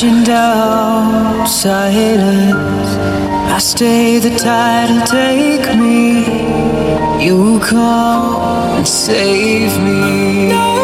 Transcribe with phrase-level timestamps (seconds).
[0.00, 2.96] crashing down silence.
[3.52, 7.24] I stay the tide will take me.
[7.24, 10.50] You come and save me.
[10.50, 10.79] First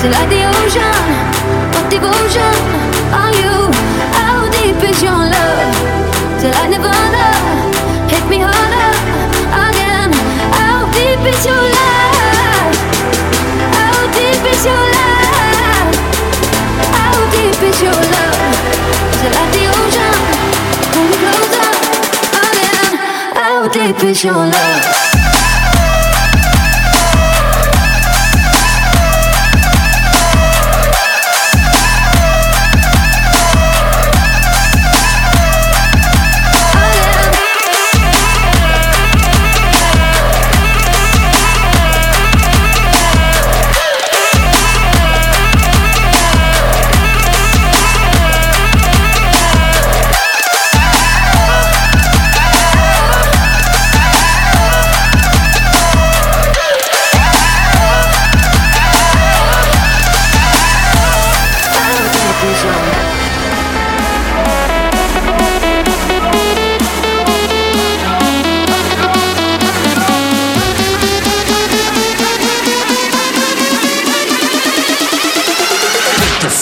[0.00, 1.04] Is it like the ocean?
[1.76, 2.56] What devotion
[3.12, 3.68] are you?
[4.16, 5.76] How deep is your love?
[6.40, 6.88] Till I never
[8.08, 8.96] hit me harder
[9.68, 10.10] again.
[10.56, 12.72] How deep is your love?
[13.76, 15.92] How deep is your love?
[16.96, 18.40] How deep is your love?
[19.12, 20.16] Is it like the ocean?
[20.96, 21.72] Pull me closer
[22.48, 22.96] again.
[23.36, 25.09] How deep is your love?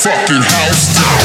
[0.08, 1.17] fucking house down.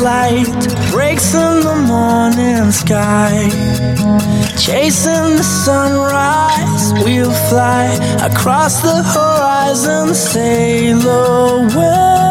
[0.00, 0.46] Light
[0.90, 3.48] breaks in the morning sky.
[4.56, 7.86] Chasing the sunrise, we'll fly
[8.22, 12.29] across the horizon, sail away.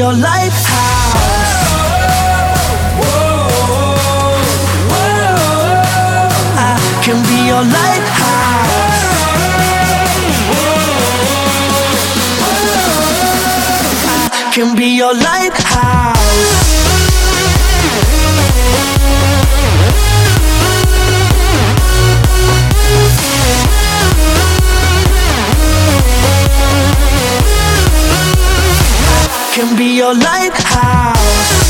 [0.00, 0.64] Your lighthouse.
[6.56, 6.74] I
[7.04, 8.80] can be your lighthouse.
[14.32, 16.89] I can be your lighthouse.
[29.52, 31.69] Can be your lighthouse.